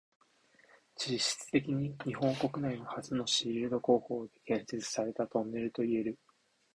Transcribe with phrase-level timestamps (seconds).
[0.95, 6.17] 実質的に日本国内初のシールド工法で建設されたトンネルといえる。